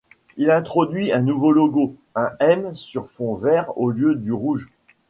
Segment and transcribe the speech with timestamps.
[0.35, 4.67] Il introduit un nouveau logo, un M sur fond vert au lieu du rouge.